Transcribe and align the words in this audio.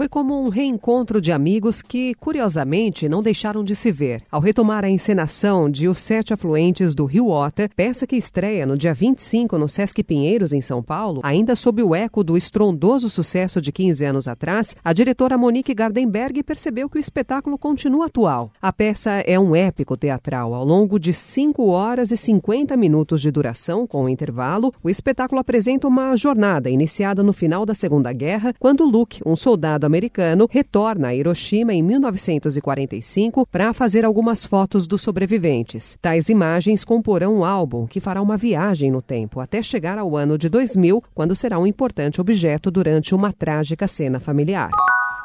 Foi 0.00 0.08
como 0.08 0.42
um 0.42 0.48
reencontro 0.48 1.20
de 1.20 1.30
amigos 1.30 1.82
que, 1.82 2.14
curiosamente, 2.14 3.06
não 3.06 3.22
deixaram 3.22 3.62
de 3.62 3.76
se 3.76 3.92
ver. 3.92 4.22
Ao 4.30 4.40
retomar 4.40 4.82
a 4.82 4.88
encenação 4.88 5.68
de 5.68 5.88
Os 5.88 6.00
Sete 6.00 6.32
Afluentes 6.32 6.94
do 6.94 7.04
Rio 7.04 7.28
Ota, 7.28 7.68
peça 7.76 8.06
que 8.06 8.16
estreia 8.16 8.64
no 8.64 8.78
dia 8.78 8.94
25 8.94 9.58
no 9.58 9.68
Sesc 9.68 10.02
Pinheiros, 10.02 10.54
em 10.54 10.62
São 10.62 10.82
Paulo, 10.82 11.20
ainda 11.22 11.54
sob 11.54 11.82
o 11.82 11.94
eco 11.94 12.24
do 12.24 12.34
estrondoso 12.34 13.10
sucesso 13.10 13.60
de 13.60 13.70
15 13.70 14.02
anos 14.06 14.26
atrás, 14.26 14.74
a 14.82 14.94
diretora 14.94 15.36
Monique 15.36 15.74
Gardenberg 15.74 16.42
percebeu 16.44 16.88
que 16.88 16.96
o 16.96 16.98
espetáculo 16.98 17.58
continua 17.58 18.06
atual. 18.06 18.52
A 18.62 18.72
peça 18.72 19.10
é 19.26 19.38
um 19.38 19.54
épico 19.54 19.98
teatral. 19.98 20.54
Ao 20.54 20.64
longo 20.64 20.98
de 20.98 21.12
5 21.12 21.66
horas 21.66 22.10
e 22.10 22.16
50 22.16 22.74
minutos 22.74 23.20
de 23.20 23.30
duração, 23.30 23.86
com 23.86 24.04
o 24.04 24.08
intervalo, 24.08 24.72
o 24.82 24.88
espetáculo 24.88 25.42
apresenta 25.42 25.86
uma 25.86 26.16
jornada 26.16 26.70
iniciada 26.70 27.22
no 27.22 27.34
final 27.34 27.66
da 27.66 27.74
Segunda 27.74 28.10
Guerra, 28.14 28.54
quando 28.58 28.86
Luke, 28.86 29.20
um 29.26 29.36
soldado 29.36 29.89
americano 29.90 30.48
retorna 30.48 31.08
a 31.08 31.14
Hiroshima 31.14 31.74
em 31.74 31.82
1945 31.82 33.44
para 33.50 33.72
fazer 33.72 34.04
algumas 34.04 34.44
fotos 34.44 34.86
dos 34.86 35.02
sobreviventes. 35.02 35.98
Tais 36.00 36.28
imagens 36.28 36.84
comporão 36.84 37.38
um 37.38 37.44
álbum 37.44 37.86
que 37.88 37.98
fará 37.98 38.22
uma 38.22 38.36
viagem 38.36 38.90
no 38.90 39.02
tempo 39.02 39.40
até 39.40 39.62
chegar 39.62 39.98
ao 39.98 40.16
ano 40.16 40.38
de 40.38 40.48
2000, 40.48 41.02
quando 41.12 41.34
será 41.34 41.58
um 41.58 41.66
importante 41.66 42.20
objeto 42.20 42.70
durante 42.70 43.14
uma 43.14 43.32
trágica 43.32 43.88
cena 43.88 44.20
familiar. 44.20 44.70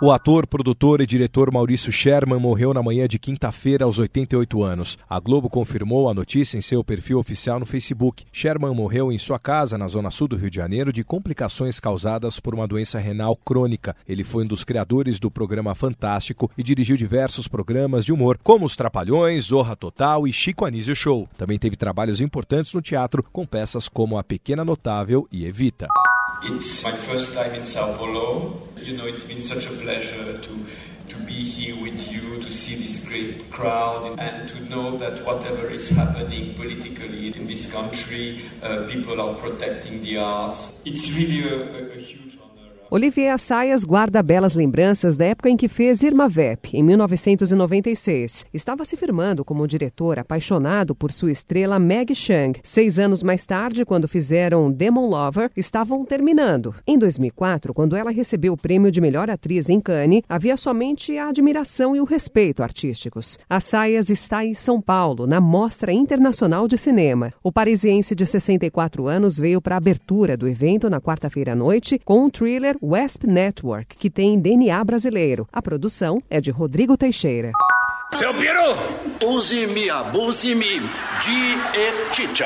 O 0.00 0.12
ator, 0.12 0.46
produtor 0.46 1.00
e 1.00 1.06
diretor 1.06 1.50
Maurício 1.50 1.90
Sherman 1.90 2.38
morreu 2.38 2.72
na 2.72 2.80
manhã 2.80 3.08
de 3.08 3.18
quinta-feira 3.18 3.84
aos 3.84 3.98
88 3.98 4.62
anos. 4.62 4.96
A 5.10 5.18
Globo 5.18 5.50
confirmou 5.50 6.08
a 6.08 6.14
notícia 6.14 6.56
em 6.56 6.60
seu 6.60 6.84
perfil 6.84 7.18
oficial 7.18 7.58
no 7.58 7.66
Facebook. 7.66 8.24
Sherman 8.30 8.72
morreu 8.72 9.10
em 9.10 9.18
sua 9.18 9.40
casa, 9.40 9.76
na 9.76 9.88
zona 9.88 10.12
sul 10.12 10.28
do 10.28 10.36
Rio 10.36 10.50
de 10.50 10.54
Janeiro, 10.54 10.92
de 10.92 11.02
complicações 11.02 11.80
causadas 11.80 12.38
por 12.38 12.54
uma 12.54 12.68
doença 12.68 13.00
renal 13.00 13.34
crônica. 13.34 13.96
Ele 14.08 14.22
foi 14.22 14.44
um 14.44 14.46
dos 14.46 14.62
criadores 14.62 15.18
do 15.18 15.32
programa 15.32 15.74
Fantástico 15.74 16.48
e 16.56 16.62
dirigiu 16.62 16.96
diversos 16.96 17.48
programas 17.48 18.04
de 18.04 18.12
humor, 18.12 18.38
como 18.40 18.66
Os 18.66 18.76
Trapalhões, 18.76 19.46
Zorra 19.46 19.74
Total 19.74 20.28
e 20.28 20.32
Chico 20.32 20.64
Anísio 20.64 20.94
Show. 20.94 21.28
Também 21.36 21.58
teve 21.58 21.74
trabalhos 21.74 22.20
importantes 22.20 22.72
no 22.72 22.80
teatro, 22.80 23.24
com 23.32 23.44
peças 23.44 23.88
como 23.88 24.16
A 24.16 24.22
Pequena 24.22 24.64
Notável 24.64 25.26
e 25.32 25.44
Evita. 25.44 25.88
It's 26.42 26.84
my 26.84 26.94
first 26.94 27.34
time 27.34 27.54
in 27.54 27.64
Sao 27.64 27.96
Paulo. 27.96 28.62
You 28.76 28.96
know, 28.96 29.06
it's 29.06 29.24
been 29.24 29.42
such 29.42 29.66
a 29.66 29.70
pleasure 29.70 30.38
to 30.38 30.66
to 31.08 31.16
be 31.20 31.32
here 31.32 31.74
with 31.82 32.12
you, 32.12 32.42
to 32.42 32.52
see 32.52 32.74
this 32.74 33.04
great 33.04 33.50
crowd, 33.50 34.18
and 34.20 34.48
to 34.50 34.60
know 34.68 34.96
that 34.98 35.24
whatever 35.24 35.68
is 35.68 35.88
happening 35.88 36.54
politically 36.54 37.34
in 37.34 37.46
this 37.46 37.64
country, 37.72 38.42
uh, 38.62 38.86
people 38.90 39.18
are 39.20 39.34
protecting 39.34 40.02
the 40.02 40.18
arts. 40.18 40.70
It's 40.84 41.10
really 41.10 41.48
a, 41.48 41.56
a, 41.72 41.98
a 41.98 42.00
huge. 42.00 42.28
Olivier 42.90 43.34
Assayas 43.34 43.84
guarda 43.84 44.22
belas 44.22 44.54
lembranças 44.54 45.14
da 45.14 45.26
época 45.26 45.50
em 45.50 45.58
que 45.58 45.68
fez 45.68 46.02
Irma 46.02 46.26
Vep, 46.26 46.70
em 46.72 46.82
1996. 46.82 48.46
Estava 48.50 48.82
se 48.82 48.96
firmando 48.96 49.44
como 49.44 49.66
diretor 49.66 50.18
apaixonado 50.18 50.94
por 50.94 51.12
sua 51.12 51.30
estrela 51.30 51.78
Meg 51.78 52.14
Chang. 52.14 52.58
Seis 52.64 52.98
anos 52.98 53.22
mais 53.22 53.44
tarde, 53.44 53.84
quando 53.84 54.08
fizeram 54.08 54.72
Demon 54.72 55.06
Lover, 55.06 55.50
estavam 55.54 56.02
terminando. 56.02 56.74
Em 56.86 56.98
2004, 56.98 57.74
quando 57.74 57.94
ela 57.94 58.10
recebeu 58.10 58.54
o 58.54 58.56
prêmio 58.56 58.90
de 58.90 59.02
melhor 59.02 59.28
atriz 59.28 59.68
em 59.68 59.82
Cannes, 59.82 60.22
havia 60.26 60.56
somente 60.56 61.18
a 61.18 61.28
admiração 61.28 61.94
e 61.94 62.00
o 62.00 62.04
respeito 62.04 62.62
artísticos. 62.62 63.38
Assayas 63.50 64.08
está 64.08 64.46
em 64.46 64.54
São 64.54 64.80
Paulo, 64.80 65.26
na 65.26 65.42
Mostra 65.42 65.92
Internacional 65.92 66.66
de 66.66 66.78
Cinema. 66.78 67.34
O 67.42 67.52
parisiense 67.52 68.14
de 68.14 68.24
64 68.24 69.06
anos 69.06 69.36
veio 69.36 69.60
para 69.60 69.74
a 69.74 69.78
abertura 69.78 70.38
do 70.38 70.48
evento 70.48 70.88
na 70.88 71.02
quarta-feira 71.02 71.52
à 71.52 71.54
noite 71.54 72.00
com 72.02 72.24
um 72.24 72.30
thriller 72.30 72.77
Wesp 72.82 73.24
Network, 73.26 73.96
que 73.96 74.08
tem 74.08 74.38
DNA 74.38 74.82
brasileiro. 74.84 75.48
A 75.52 75.60
produção 75.60 76.22
é 76.30 76.40
de 76.40 76.50
Rodrigo 76.50 76.96
Teixeira. 76.96 77.52
Seu 78.14 78.32
Piero! 78.32 78.74
Use-me, 79.22 79.90
abuse-me, 79.90 80.80
divertite. 81.20 82.44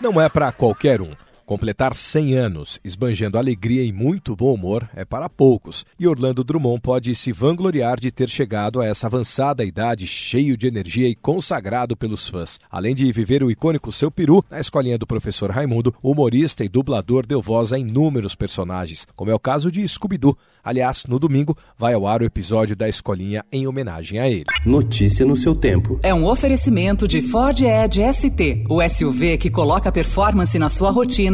Não 0.00 0.20
é 0.20 0.28
para 0.28 0.52
qualquer 0.52 1.00
um. 1.00 1.23
Completar 1.46 1.94
100 1.94 2.34
anos, 2.38 2.80
esbanjando 2.82 3.36
alegria 3.36 3.84
e 3.84 3.92
muito 3.92 4.34
bom 4.34 4.54
humor, 4.54 4.88
é 4.96 5.04
para 5.04 5.28
poucos, 5.28 5.84
e 6.00 6.08
Orlando 6.08 6.42
Drummond 6.42 6.80
pode 6.80 7.14
se 7.14 7.32
vangloriar 7.32 8.00
de 8.00 8.10
ter 8.10 8.30
chegado 8.30 8.80
a 8.80 8.86
essa 8.86 9.08
avançada 9.08 9.62
idade 9.62 10.06
cheio 10.06 10.56
de 10.56 10.66
energia 10.66 11.06
e 11.06 11.14
consagrado 11.14 11.94
pelos 11.94 12.30
fãs. 12.30 12.58
Além 12.70 12.94
de 12.94 13.12
viver 13.12 13.44
o 13.44 13.50
icônico 13.50 13.92
Seu 13.92 14.10
Peru, 14.10 14.42
na 14.50 14.58
escolinha 14.58 14.96
do 14.96 15.06
professor 15.06 15.50
Raimundo, 15.50 15.94
o 16.02 16.12
humorista 16.12 16.64
e 16.64 16.68
dublador 16.68 17.26
deu 17.26 17.42
voz 17.42 17.74
a 17.74 17.78
inúmeros 17.78 18.34
personagens, 18.34 19.06
como 19.14 19.30
é 19.30 19.34
o 19.34 19.38
caso 19.38 19.70
de 19.70 19.86
Scooby-Doo. 19.86 20.38
Aliás, 20.64 21.04
no 21.06 21.18
domingo 21.18 21.54
vai 21.76 21.92
ao 21.92 22.06
ar 22.06 22.22
o 22.22 22.24
episódio 22.24 22.74
da 22.74 22.88
escolinha 22.88 23.44
em 23.52 23.66
homenagem 23.66 24.18
a 24.18 24.30
ele. 24.30 24.46
Notícia 24.64 25.26
no 25.26 25.36
seu 25.36 25.54
tempo. 25.54 26.00
É 26.02 26.14
um 26.14 26.24
oferecimento 26.24 27.06
de 27.06 27.20
Ford 27.20 27.60
Edge 27.60 28.00
ST, 28.14 28.64
o 28.70 28.80
SUV 28.88 29.36
que 29.36 29.50
coloca 29.50 29.92
performance 29.92 30.58
na 30.58 30.70
sua 30.70 30.90
rotina 30.90 31.33